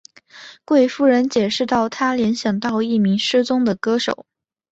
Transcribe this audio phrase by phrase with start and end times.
[0.65, 4.25] 贵夫人解释道她联想到一名失踪的歌手。